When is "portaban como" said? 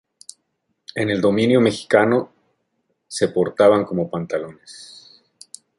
3.27-4.09